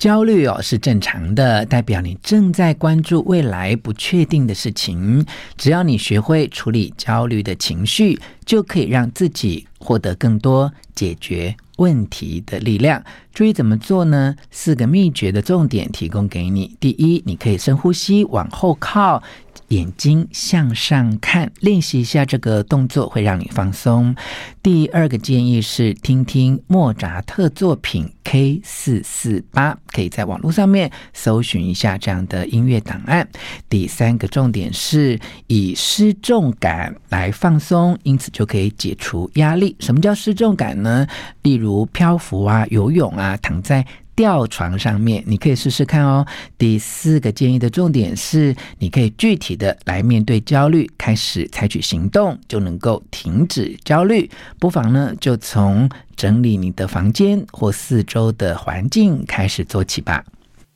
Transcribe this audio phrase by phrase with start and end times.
[0.00, 5.26] 焦虑哦是正常的，代表你正在关注未来不确定的事情。
[5.58, 13.04] 只要你学会处理焦虑的情绪，就可以让自己获得更多解决问题的力量。
[13.34, 14.34] 注意怎么做呢？
[14.50, 16.74] 四个秘诀的重点提供给你。
[16.80, 19.22] 第一，你可以深呼吸，往后靠。
[19.70, 24.14] 眼睛向上看，练习一下这个动作会让你放松。
[24.60, 33.28] 第二个建议是听听莫扎特作品 K 四四八，可以在网络上面搜寻一下这样的音乐档案。
[33.68, 39.76] 第三个重点是以失重感来放松，因此就可以解除压力。
[39.78, 41.06] 什么叫失重感呢？
[41.42, 43.86] 例如漂浮啊、游泳啊、躺在。
[44.20, 46.26] 吊床上面，你可以试试看哦。
[46.58, 54.30] 第四个建议的重点是，你可以具体的来面对焦虑，开始采取行动，就能够停止焦虑。
[54.58, 60.22] 不妨呢，就从整理你的房间或四周的环境开始做起吧。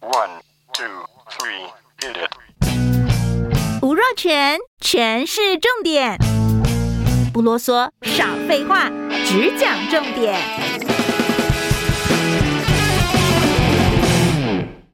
[0.00, 0.40] One,
[0.72, 0.86] two,
[1.28, 1.68] three,
[2.00, 3.82] hit it.
[3.82, 6.16] 吴若全，全是重点，
[7.30, 8.88] 不啰嗦，少废话，
[9.26, 11.04] 只讲重点。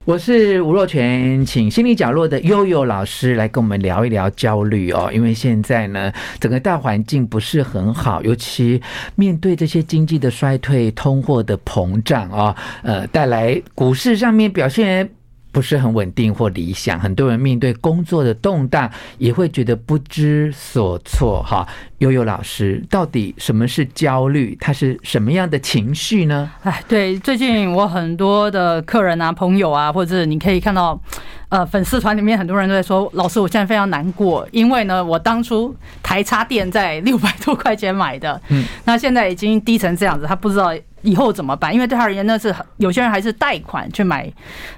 [0.07, 5.11] 我是吴若全，请心理角落的悠悠老师来跟我们聊一聊焦虑哦。
[5.13, 8.81] 因为现在呢，整个大环境不是很好，尤其
[9.15, 15.11] 面对这些经济的衰退、通货的膨胀啊，呃，带来股市上面表现。
[15.53, 21.43] 不是很稳定或理想，很多人面对工作的动荡也会觉得不知所措。
[21.43, 21.67] 哈，
[21.99, 24.57] 悠悠老师，到底什么是焦虑？
[24.61, 26.51] 它是什么样的情绪呢？
[26.63, 31.01] 哎，对，最近我很多的客人啊、朋友啊，或者你可以看到，
[31.49, 40.73] 呃，粉丝团里面很多人都在说，老师，我现在非常难过，因为呢，我当初台插电在六百多块钱买的，嗯，那现在已经低成这样子，他不知道。
[41.03, 41.73] 以后怎么办？
[41.73, 44.31] 因为对他而言，那是有些人还是贷款去买，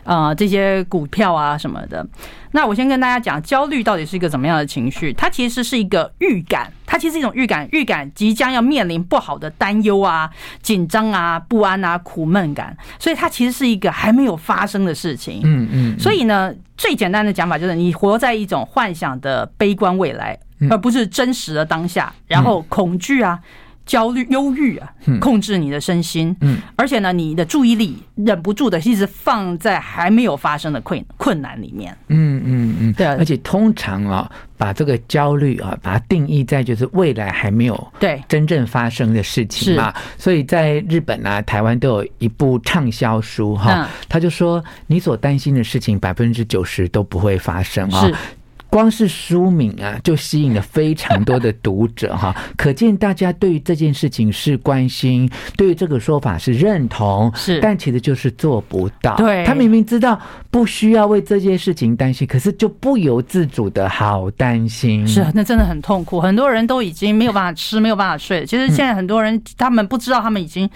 [0.04, 2.06] 呃，这些股票啊什么的。
[2.54, 5.12] 那我先跟大家讲，焦虑到底是一个怎么样的情绪？
[5.14, 10.30] 它其实是一个预感，它其实是一种预感，预感即将要面临不好的担忧啊、
[10.60, 12.76] 紧张啊、不安啊、苦闷感。
[12.98, 15.40] 所以它其实是一个还没有发生的事情。
[15.44, 15.98] 嗯嗯。
[15.98, 22.12] 所以呢，最简单的讲法就是，你活在一种幻想的悲观未来，而不是真实的当下。
[22.26, 23.40] 然后恐惧啊。
[23.84, 38.22] 焦虑、忧郁啊，控制你的身心，嗯，而且呢，你的注意力忍不住的一直放在还没有发生的困困难里面，嗯嗯嗯，对，而且通常啊，把这个焦虑啊，把它定义在就是未来还没有对。
[38.28, 48.08] 真正发生的事情嘛，所以在日本啊、台湾都有一部畅销书哈，他就说你所担心的事情百分之九十都不会发生啊。
[48.72, 59.14] 光是书名啊，就吸引了非常多的读者哈， 可见大家对于这件事情是关心，对于这个说法是认同，是，但其实就是做不到。
[59.16, 60.18] 对，他明明知道
[60.50, 65.06] 不需要为这件事情担心，可是就不由自主的好担心。
[65.06, 66.18] 是，那真的很痛苦。
[66.18, 68.46] 很多人都已经没有办法吃，没有办法睡。
[68.46, 70.66] 其实现在很多人他们不知道，他们已经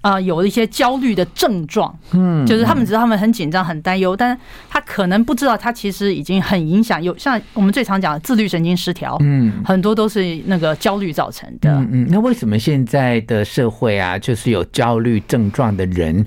[0.00, 7.40] 啊有了一些焦虑的症状，嗯，就是他们知道他们很紧张、很担忧，但是他可能不知道，他其实已经很影响，有像。
[7.52, 11.70] 我们最常讲的自律神经失调，嗯，很多都是那个焦虑造成的。
[11.70, 16.24] 嗯嗯，那为什么现在的社会啊，就是有焦虑症状的人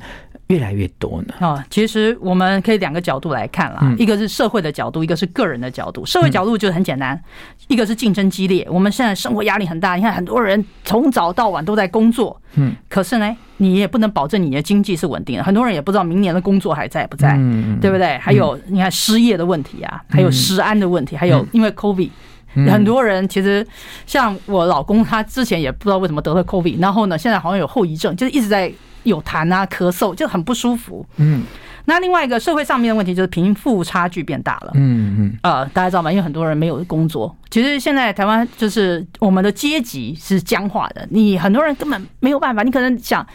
[0.48, 1.34] 越来越多呢？
[1.42, 6.06] 哦，其实我们可以两个角度来看啦，一个是社会的角度，一个是个人的角度。
[6.06, 7.22] 社会角度就很简单，
[7.68, 18.18] 一个是竞争激烈，我们现在生活压力很大，你看很多人从早到晚都在工作，嗯，可是呢，你也不能保证你的经济是稳定的，很多人也不知道明年的工作还在不在，嗯对不对？
[18.18, 22.10] 还有你看失业的问题啊，还有食安的问题，还有因为 COVID，
[22.54, 23.68] 很多人其实
[24.06, 28.72] 像我老公，他之前也不知道为什么得了 COVID，然后呢，现在好像有后遗症，就是一直在。
[29.08, 31.06] 有痰啊，咳嗽就很不舒服。
[31.18, 31.44] 嗯，
[31.86, 34.72] 那另外一个社会上面的问题就是贫富差距变大了。
[34.76, 36.12] 嗯嗯，呃，大家知道吗？
[36.12, 37.36] 因为很多人没有工作。
[37.50, 42.64] 其实现在台湾就是我们的阶级是僵化的，你很多人根本没有办法。
[42.64, 43.26] 你可能想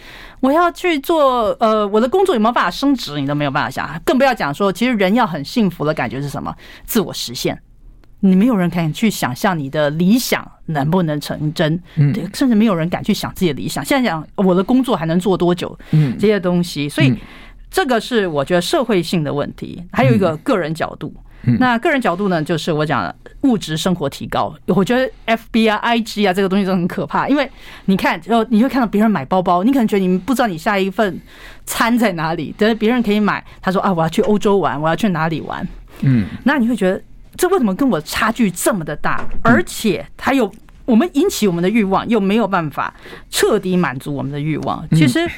[0.41, 6.55] 我要去做，呃，我的工作有没有办法升职，你都没有办法想，更不要讲说，其实人要很幸福的感觉是什么？
[6.85, 7.61] 自我实现。
[8.21, 13.85] 你没有人敢去想象你的理想能不能成真，嗯，甚至没有人敢去想自己的理想。
[13.85, 17.15] 现在讲我的工作还能做多久，嗯，这些东西，所以
[17.71, 19.83] 这个是我觉得社会性的问题。
[19.93, 21.15] 还有一个个人角度，
[21.59, 24.55] 那个人角度呢，就是我讲物质生活提高。
[24.67, 27.51] 我觉得 FB 啊、IG 啊这个东西都很可怕，因为
[27.87, 31.21] 你看，然后你会看到别人买包包，你可能觉得你不知道你下一份
[31.65, 35.67] 餐在哪里，但是别人可以买，他说啊，我要去欧洲玩，我要去哪里玩，
[36.03, 37.01] 嗯，那你会觉得。
[37.37, 39.25] 这为什么跟我差距这么的大？
[39.43, 40.51] 而且他又
[40.85, 42.93] 我们引起我们的欲望，又没有办法
[43.31, 44.87] 彻底满足我们的欲望。
[44.91, 45.29] 其实，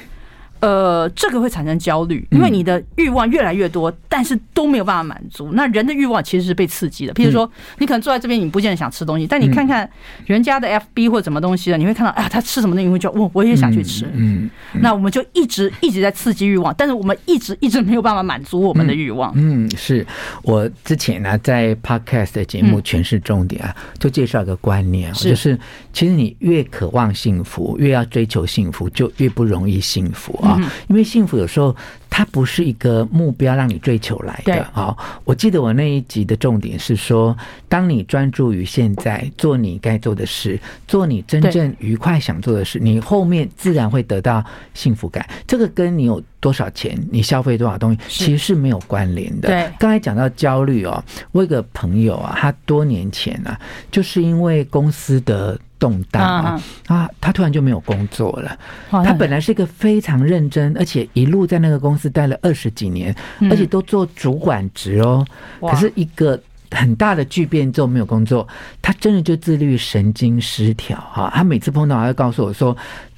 [0.60, 5.50] 呃，这个会产生焦虑，因为你的欲望越来越多，但是都没有办法满足。
[5.52, 7.12] 那人的欲望其实是被刺激的。
[7.12, 9.88] 譬如说，你可能坐在这边，你不见得想吃东西，但你看看
[10.24, 14.06] 人家的 FB 或者什么东西的，你会看到，哎呀，他吃什么东西，你会觉得，我我也想去吃。
[14.14, 14.48] 嗯，
[14.80, 19.32] 那我们就一直一直在刺激欲望，但是我们一直一直没有办法满足我们的欲望。
[19.36, 20.06] 嗯，是
[20.42, 25.58] 我之前呢在 Podcast 的节目诠释重点啊，就介绍一个观念，就是
[25.92, 30.72] 其实你越渴望幸福，越要追求幸福，就越不容易幸福啊。
[30.88, 31.74] 因为幸福有时候
[32.08, 34.64] 它不是一个目标让你追求来的。
[34.72, 37.36] 好，我记得我那一集的重点是说，
[37.68, 44.44] 当你专注于现在，做你该做的事，做你真正愉快想做的事，你后面自然会得到
[44.74, 45.28] 幸福感。
[45.46, 49.48] 这个跟你有多少钱，你消费多少东西，其实是没有关联的。
[49.48, 51.02] 对，刚才讲到焦虑哦，
[51.32, 53.58] 我有个朋友啊，他多年前啊，
[53.90, 55.58] 就是因为公司的。
[55.76, 57.10] 动荡啊啊！
[57.20, 58.58] 他突然就没有工作了。
[58.88, 63.14] 他本来是一个非常认真，而且一路在那个公司待了二十几年，
[63.50, 65.26] 而且都做主管职哦。
[65.60, 66.40] 可是一个
[66.70, 68.48] 很大的巨变之后没有工作，
[68.80, 71.30] 他真的就自律神经失调哈。
[71.34, 72.74] 他每次碰到，他会告诉我说。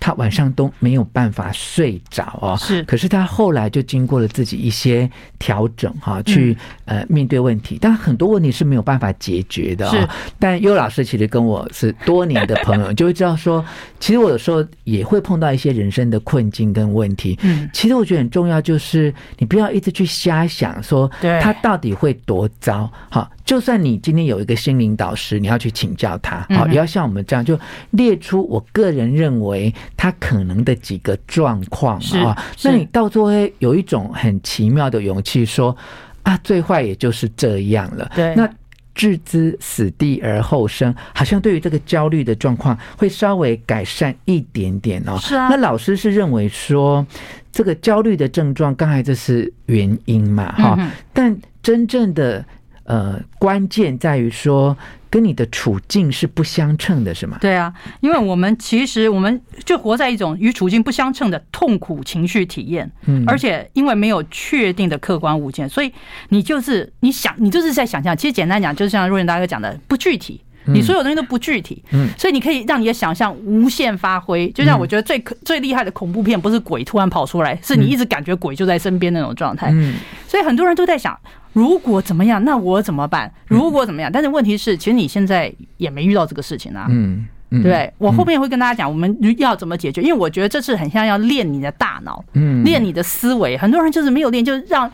[0.06, 2.80] 他晚上都没有办法睡着哦，是。
[2.84, 7.76] 可是他后来就经过了自己一些调整哈，去呃面对问题。
[7.80, 10.08] 但很多问题是没有办法解决的啊。
[10.38, 13.64] 但优老师其实跟我是多年的朋友， 就会知道说，
[13.98, 17.36] 其实我有时候也会碰到一些人生的困境跟问题。
[17.42, 21.10] 嗯，其实我觉得很重要，就是你不要一直去瞎想说，
[21.42, 22.88] 他到底会多糟。
[23.10, 27.58] 好，就算你今天有一个心灵导师，你要去请教他，好，也要像我们这样，就
[27.90, 29.74] 列出我个人认为。
[29.96, 35.74] 他可能的几个状况啊，那你到最后有一种很奇妙的勇气，说
[36.22, 38.10] 啊，最坏也就是这样了。
[38.14, 38.46] 对，那
[38.94, 45.16] 置之死地而后生，好像对于这个焦虑的状况会稍微改善一点点哦。
[45.18, 47.06] 是啊，那老师是认为说，
[47.50, 50.52] 这个焦虑的症状，刚才这是原因嘛？
[50.52, 52.44] 哈，但真正的
[52.84, 54.76] 呃关键在于说。
[55.16, 57.38] 跟你的处境是不相称的，是吗？
[57.40, 65.90] 对啊，因为我们其实我们就活在一种与处境不相称的痛苦情绪体验，嗯，而且因为没有确定的客观物件，所以
[66.28, 68.14] 你就是你想，你就是在想象。
[68.14, 74.48] 其实简单讲，就像若云大哥讲的，不具体，你所有东西都不具体，嗯，所以你可以让你的想象无限发挥。
[74.50, 79.70] 就像我觉得最可最厉害的恐怖片，不是鬼突然跑出来，是你一直感觉鬼就在身边那种状态。
[79.72, 79.94] 嗯，
[80.26, 81.18] 所以很多人都在想。
[81.52, 83.32] 如果怎么样，那我怎么办？
[83.46, 86.86] 如果怎么样，但是问题是，其实你现在也没遇到这个事情啊。
[86.90, 87.26] 嗯，
[87.62, 87.90] 对？
[87.96, 93.56] 我后面会跟大家讲，我们要怎么解决，因为我觉得这是很像要练你的大脑，嗯，练你的思维。
[93.56, 94.90] 很多人就是没有练，就让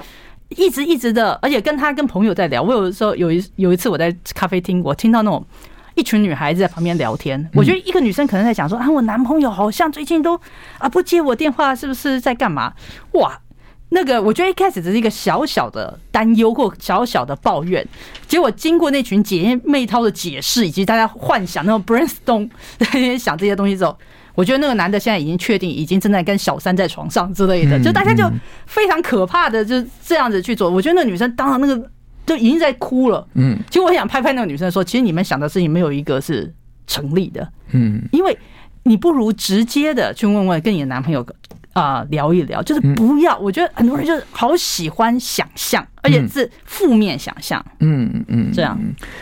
[0.52, 2.62] 一直一直的，而且跟他跟朋友在聊。
[2.62, 5.44] 我有的时候有一有一次我在咖啡厅，我听到那种
[5.94, 7.50] 一群女孩子在旁边聊天。
[7.54, 10.40] 我觉得一个女生可能在想说啊，我男朋友好像最近都
[10.78, 12.72] 啊不接我电话，是不是在干嘛？
[13.12, 13.38] 哇！
[13.94, 17.86] 那个，我觉得一开始只是一个小小的担忧或小小的抱怨，
[18.26, 23.94] 结果经过那群姐妹涛的解释，以及大家幻想那种 brainstorm 在那边想这些东西之后，
[24.34, 28.30] 我觉得那个男的现在已经确定，已经正在跟小三在床上之类的，就大家就
[28.66, 30.70] 非常可怕的就这样子去做。
[30.70, 31.90] 我觉得那女生当然那个
[32.24, 36.52] 就已经在哭了，嗯，其实我想拍拍那个女生说，其实你们想的事情没有一个是
[36.86, 38.36] 成立的，嗯，因为
[38.84, 41.26] 你不如直接的去问问跟你的男朋友。
[41.72, 43.36] 啊、呃，聊一聊，就是不要。
[43.38, 47.64] 我觉得很多人就是好喜欢想象，而且是负面想象。
[47.80, 48.78] 嗯嗯，这样。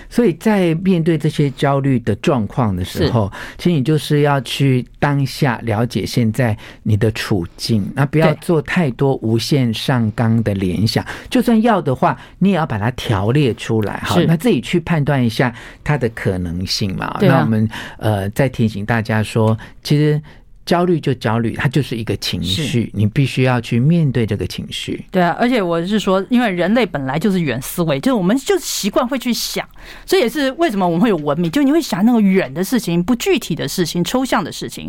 [0.09, 11.04] 所以在面对这些焦虑的状况的时候，其实你就是要去当下了解现在你的处境，那不要做太多无限上纲的联想。
[11.28, 15.54] 就算要的话，你也要把它条列出来，好，那自己去判断一下
[15.85, 17.16] 它的可能性嘛。
[17.21, 20.21] 那我们呃再提醒大家说，其实。
[20.70, 25.04] 焦虑就焦虑，它就是一个情绪，你必须要去面对这个情绪。
[25.10, 29.68] 对啊，而且我是说，因为人类本来就是远思维，就是我们就习惯会去想，
[30.06, 34.88] 这也是为什么我们会有文明，就你会想那个远的事情、不具体的事情、抽象的事情。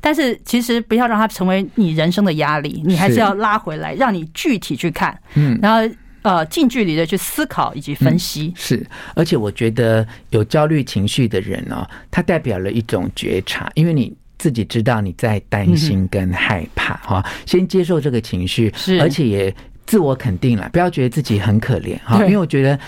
[0.00, 8.48] 但是其实不要让它成为你人生的压力，你还是要拉回来，让你具体去看，嗯，然后呃近距离的去思考以及分析。
[8.48, 14.12] 嗯，是，而且我觉得有焦虑情绪的人呢，他代表了一种觉察，因为你。
[14.40, 19.54] 自己知道你在担心跟害怕哈，先接受这个情绪，是，而且也
[19.84, 22.80] 自我肯定了，不要觉得自己很可怜哈，因为我觉得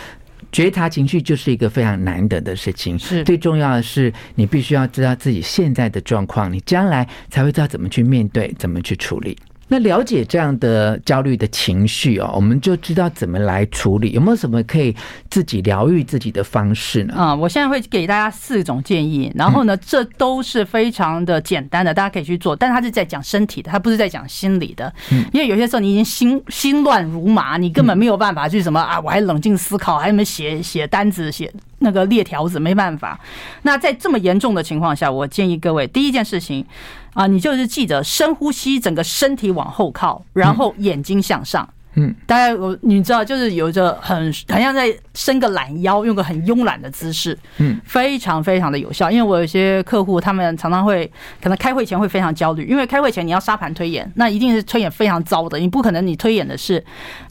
[0.50, 9.36] 觉察情绪就是一个非常难得的事情，是，最重要的是你必须要知道自己现在的状况，你将来才会知道怎么去面对，怎么去处理。
[9.68, 14.10] 那了解这样的焦虑的情绪哦，我们就知道怎么来处理。
[14.10, 14.94] 有没有什么可以
[15.30, 17.14] 自己疗愈自己的方式呢？
[17.16, 22.54] 啊、嗯，我现在会给大家四种建议，然后呢，这都是非常的简单的，大家可以去做。
[22.54, 24.92] 但是他是在讲身体的，他不是在讲心理的。
[25.10, 33.18] 嗯，因为有些时候你已经心心乱如麻，你根本没有办法去什么啊，我还冷静思考，还没写写单子，写那个列条子，没办法。
[33.62, 36.66] 那在这么严重的情况下，我建议各位第一件事情。
[37.14, 41.68] 啊，你就是记得深呼吸，整个身体往后靠，然后眼睛向上。
[41.94, 44.16] 嗯，大家我你知道，就是有着很
[44.48, 47.38] 很像在伸个懒腰，用个很慵懒的姿势。
[47.58, 49.10] 嗯，非常非常的有效。
[49.10, 51.04] 因为我有些客户，他们常常会
[51.42, 55.58] 可能开会前会非常焦虑，因为开会前你要沙盘推演，那一定是推演非常糟的。
[55.58, 56.82] 你不可能你推演的是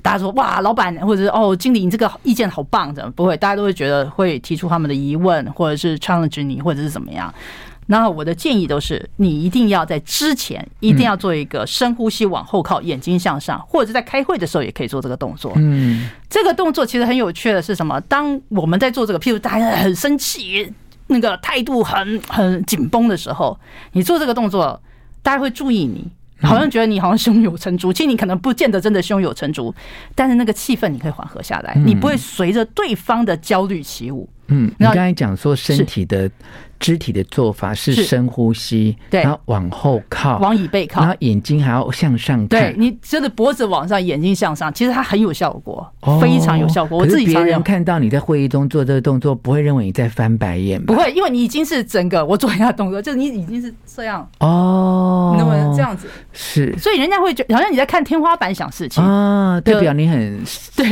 [0.03, 3.35] 大家说哇，老板或者是哦经理，你这个意见好棒，怎么不会？
[3.37, 7.33] 大家都会觉得会提出他们的疑问，或者是 challenge 你，或者是怎么样。
[7.87, 15.51] 然后我的建议都是，你一定要在之前一定要做一个深呼吸，往后靠，眼睛向上，或者是在开会的时候也可以做这个动作。
[15.57, 17.99] 嗯，这个动作其实很有趣的是什么？
[18.01, 20.71] 当我们在做这个，譬如大家很生气，
[21.07, 23.59] 那个态度很很紧绷的时候，
[23.91, 24.81] 你做这个动作，
[25.21, 26.07] 大家会注意你，
[26.47, 29.73] 好像觉得你好像胸有成竹，其实你可能不见得真的胸有成竹，
[30.15, 34.29] 但是那个气氛你可以缓和下来，你不会随着对方的焦虑起舞。
[34.47, 36.31] 嗯，你刚才讲说身体的。
[36.81, 42.47] 肢体的做法是深呼吸，对，然后往后靠，往椅背靠，然后眼睛还要向上看。
[42.47, 45.87] 对，你真的脖子往上，眼睛向上，其实它很有效果，
[46.19, 46.97] 非常有效果。
[46.97, 50.93] 我自己别人看到你在会议中做这个动作，不会认为你在翻白眼吧？
[50.93, 54.27] 不会，因为你已经是整个我做一下动作，就是你已经是这样。
[54.39, 56.07] 哦，那么这样子。
[56.33, 59.03] 是，所以人家会觉得好像你在看天花板想事情。
[59.03, 60.43] 啊，代表你很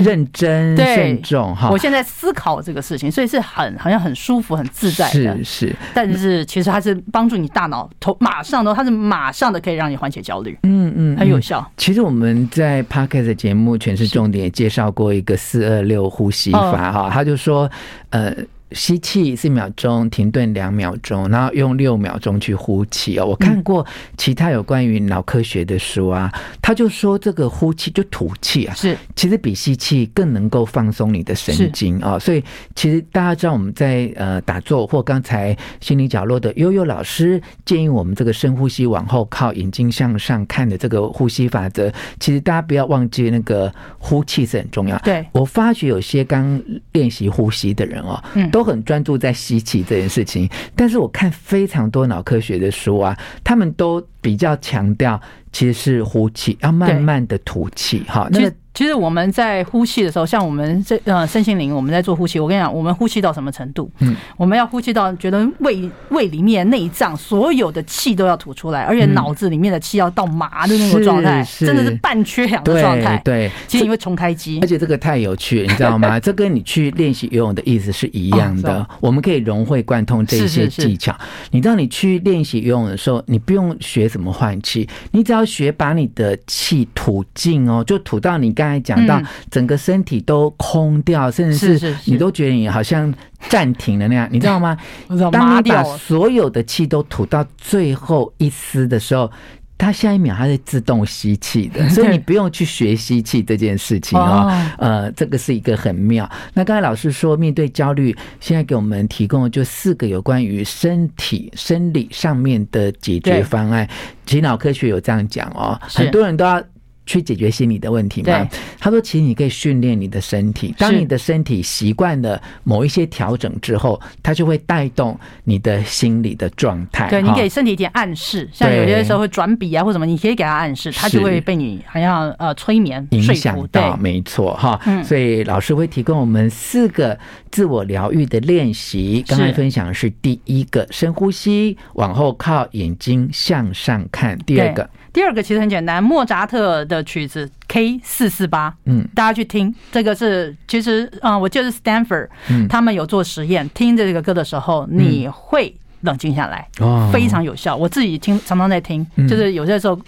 [0.04, 1.70] 认真慎重哈。
[1.72, 5.76] 我现在思考这个事情，所以是很好像很舒服、很自在的，是是。
[5.94, 11.66] 但是其实它是帮助你大脑头马上都，它是马上的可以让你缓解焦虑，嗯嗯，很有效。
[11.78, 17.70] 其实我们在 Podcast 的节目全是重点介绍过一个四二六呼吸法哈，他就说
[18.10, 18.34] 呃。
[18.72, 23.26] 吸气四秒钟，停顿两秒钟，然后用六秒钟去呼气哦。
[23.26, 23.86] 我看过
[24.16, 32.20] 其他有关于脑科学的书啊，他就说这个呼气就吐气啊，是其实比吸气更能够放松你的神经啊。
[32.20, 32.44] 所以
[32.76, 44.96] 其实大家知道我们在呃打坐或刚才心灵角落的悠悠老师建议我们这个深呼吸往后靠，眼睛向上看的这个呼吸法则，其实大家不要忘记那个呼气是很重要。
[45.00, 46.62] 对，我发觉有些刚
[46.92, 48.48] 练习呼吸的人哦，嗯。
[48.60, 55.18] 都很专注在吸气这件事情，但是我看非常多脑科学的书啊，他们都比较强调
[55.54, 58.04] 其实是呼气，要慢慢的吐气。
[58.06, 58.54] 哈，那个。
[58.74, 62.40] 其实我们在呼气的时候，像我们这呃身心灵，我们在做呼吸。
[62.40, 63.92] 我跟你讲，我们呼气到什么程度？
[64.00, 73.22] 嗯，我们要呼气到觉得胃胃里面内脏所有的气都要吐出来，而且脑子里面的气要到麻的那种状态，真的是半缺氧的状态。
[73.26, 74.60] 对，其实你会重开机。
[74.62, 76.20] 而且这个太有趣了，你知道吗？
[76.20, 78.88] 这跟你去练习游泳的意思是一样的。
[79.02, 81.14] 我们可以融会贯通这些技巧。
[81.52, 88.80] 你知道，你去练习游泳的时候，你不用学怎么换气，你只要学把你的气吐尽哦，就吐到你刚才。
[88.90, 93.14] 讲到整个身体都空掉，甚至是你都觉得你好像
[93.50, 94.76] 暂停了那样，你知道吗？
[95.32, 99.30] 当你把所有的气都吐到最后一丝的时候，
[99.78, 104.52] 它下一秒它是自动吸气的， 所以你不用去学吸气这件事情哦。
[104.80, 106.28] 呃，这个是一个很妙。
[106.54, 113.88] 那刚才老师说，面对焦虑，现在给我们提供的就四个有关于身体生理上面的解决方案。
[114.26, 116.64] 其实脑科学有这样讲哦，很多人都要。
[117.10, 118.48] 去解决心理的问题吗？
[118.80, 127.10] 他说，其实你可以训练你的身体，当你的身体习惯了某一些调整之后，它就会带动你的心理的状态。
[127.10, 133.98] 对，你给身体一点暗示，像有些时候会转笔啊或什么，你可以给他暗示，他就会被你好像呃催眠影响到。
[133.98, 137.18] 没错哈，所以老师会提供我们四个
[137.50, 139.26] 自我疗愈的练习。
[139.28, 144.38] 刚才分享的是第一个，深呼吸，往后靠，眼睛向上看。
[144.46, 144.88] 第二个。
[145.12, 152.28] 第二个其实很简单，莫扎特的曲子 K 四四八，嗯，大家去听，这个是其实啊，我记得是 Stanford，
[152.70, 156.68] 他们有做实验，听着这个歌的时候，你会冷静下来，
[157.12, 157.76] 非常有效。
[157.76, 160.00] 我自己听，常常在听，就是有些时候。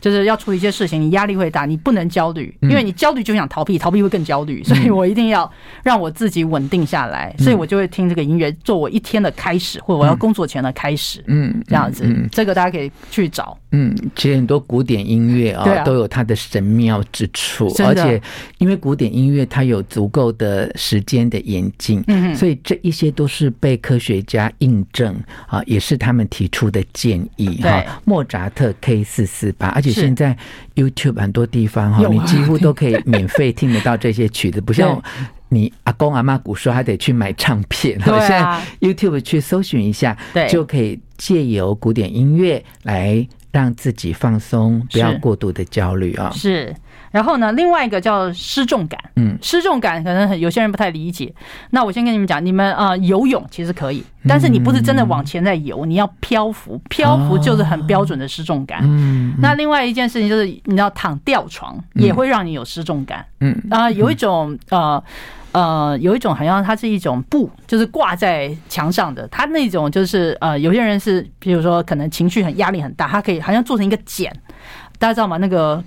[0.00, 5.50] 就是要处理一些事情，你压力会大，你不能焦虑，因为你焦虑就想逃避，逃避会更焦虑，所以我一定要
[5.82, 18.20] 让我自己稳定下来，所以我就会听这个音乐做我一天的开始，或者我要工作前的开始，嗯，这样子，这个大家可以去找，嗯，其实很多古典音乐啊都有它的神妙之处，而且
[18.58, 25.16] 因为古典音乐它有足够的时间的演进，嗯，所以这一些都是被科学家印证
[25.48, 27.82] 啊，也是他们提出的建议哈。
[28.04, 29.85] 莫扎特 K 四四八，而且。
[29.92, 30.36] 且现在
[30.74, 35.02] YouTube 很多地方哈，你几乎都可以免费听得到这些曲子，不像
[35.48, 37.98] 你阿公阿妈古时候还得去买唱片。
[38.00, 46.30] 对啊 现在 YouTube 去搜寻一下，对就可以借由古典音乐来让自己放松，不要过度的焦虑啊。
[46.34, 46.74] 是。
[47.16, 51.34] 然后呢，另外一个叫失重感，嗯，失重感可能有些人不太理解。
[51.70, 58.80] 那我先跟你们讲，你们啊、呃、游泳其实可以，但是你不是真的往前在游，你要漂浮，漂浮就是很标准的失重感。
[58.82, 63.24] 嗯，那另外一件事情就是，你要躺吊床也会让你有失重感。
[63.40, 65.02] 嗯啊，有一种呃
[65.52, 69.26] 呃，有一种好像它是一种布，就是挂在墙上的。
[69.28, 74.30] 它那种就是呃，有些人是比如说可能情绪很压力很大，它可以好像做成一个茧，
[74.98, 75.38] 大家知道吗？
[75.38, 75.82] 那个。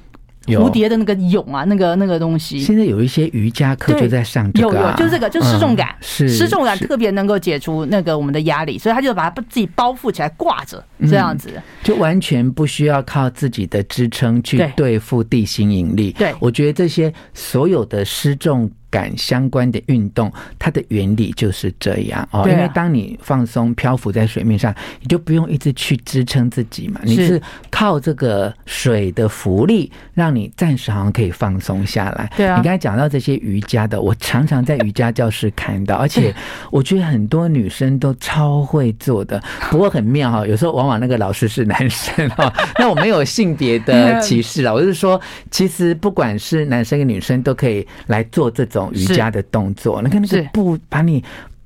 [0.58, 6.30] 蝴蝶的那个蛹啊，那个那个东西，现在有一些瑜伽课就在上这个、啊，有有，就是这个，就是失重感，嗯、是。
[6.30, 16.12] 失重感特别能够解除那个我们的压力，所以他就把它自己包覆起来挂着，这样子、嗯，就完全不需要靠自己的支撑去对付地心引力。
[16.18, 22.48] 对，我觉得这些所有的失重感相关的运动，它的原理就是这样哦。
[22.50, 32.32] 因为当你放松漂浮在水面上，你就不用一直去支撑自己嘛，你是靠这个水的浮力，让你暂时好像可以放松下来。
[32.36, 36.34] 对啊，你刚才讲到这些瑜伽的，我常常在瑜伽教室看到， 而且
[36.72, 39.42] 我觉得很多女生都超会做的。
[39.70, 45.20] 不过很妙哈，有时候往往那个老师是男生哈， 那我没有性别的歧视了，我是说，
[45.52, 48.79] 其实不管是男生跟女生都可以来做这种。
[48.94, 51.24] 瑜伽的动作，你看那个布把你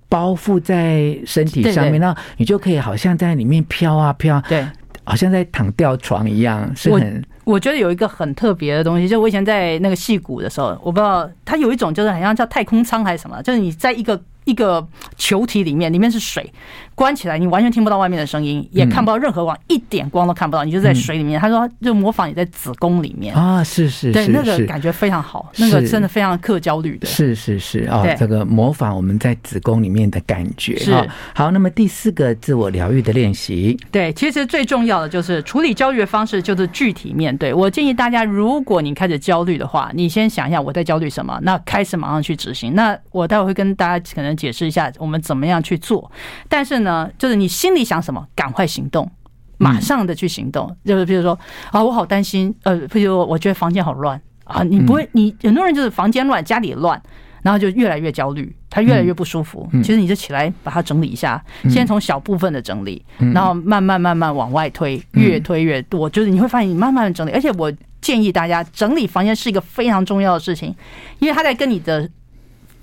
[0.07, 4.65] 包覆在身体上面，然后你就可以好像在里面飘啊飘，对，
[5.03, 7.23] 好像在躺吊床一样，是很。
[7.43, 14.19] 我觉得有一个很特别的东西，就我以前在那个戏谷的时候，我不知道它有一种就是好像叫太空舱还是什么，就是你在一个。
[14.45, 16.51] 一个球体里面，里面是水，
[16.95, 21.39] 关起来，你完全听不到外面的声音，也看不到任何光，一点光都看不到，你就在水里面。
[21.39, 30.93] 他说，就模仿你在子宫里面啊，是是，对，那个感觉非常好，那个真的非常克焦虑的，是是是啊，这个模仿我们在子宫里面的感觉是
[31.33, 31.49] 好。
[31.49, 37.53] 那么第四个自我疗愈的练习，对，其实最重要的就是处理焦虑的方式，就是具体面对。
[37.53, 42.75] 我建议大家，如果你开始焦虑的话，你先想一下我在焦虑什么，那开始马上去执行。
[42.75, 44.33] 那我待会会跟大家可能。
[44.43, 46.11] 解释一下我们怎么样去做，
[46.49, 49.09] 但是呢，就是你心里想什么，赶快行动，
[49.57, 50.75] 马上的去行动。
[50.85, 51.37] 就是比如说
[51.71, 57.01] 啊，我好担心，呃，比如我觉得房间好乱啊，你不会，你很多人就是房间乱，家里乱，
[57.41, 59.67] 然后就越来越焦虑，他越来越不舒服。
[59.83, 67.31] 其实你就起来把它整理一下，先从小部分的整理，然后慢慢慢慢往外推，越推越多，就是你会发现你慢慢的整理。
[67.31, 70.75] 而且我建议大家整理房间是一个非常重要的事情，
[71.19, 72.09] 因为它在跟你的。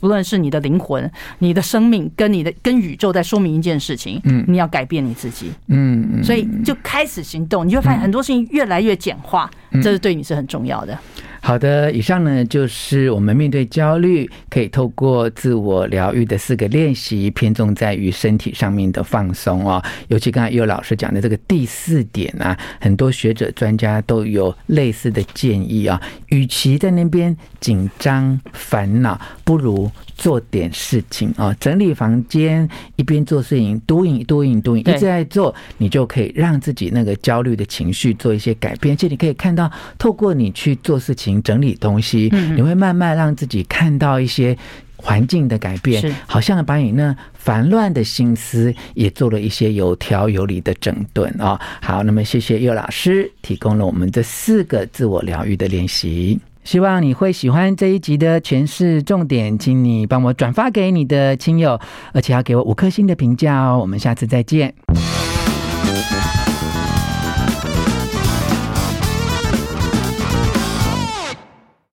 [0.01, 1.09] 不论是你的灵魂、
[1.39, 9.51] 你的生命，跟你的跟宇宙在说明一件事情，嗯，你要改变你自己，嗯，所以就开始行动，你就会发现很多事情越来越简化，
[9.83, 10.99] 这是对你是很重要的。
[11.43, 19.83] 好的，以上呢就是我们面对焦虑可以透过自我疗愈的四个练习，偏重在于身体上面的放松哦。
[20.09, 26.01] 尤其刚才有老师讲的这个第四点啊，很多学者专家都有类似的建议啊。
[26.29, 38.95] 与其在那边紧张烦恼，不如做点事情啊，整理房间，一边做事情，doing doing doing，一直在做，你就可以让自己那个焦虑的情绪做一些改变。
[38.95, 44.55] 而且你可以看到，透过你去做事情、整理东西，你会慢慢让自己看到一些
[44.97, 51.59] 环境的改变，好像把你那烦乱的心思也做了一些有条有理的整顿啊。
[51.81, 56.39] 好，那么谢谢佑老师提供了我们这四个自我疗愈的练习。
[56.71, 61.77] 希望你会喜欢这一集的诠释重点，请你帮我转发给你的亲友，
[62.13, 63.81] 而且要给我五颗星的评价哦。
[63.81, 64.73] 我们下次再见。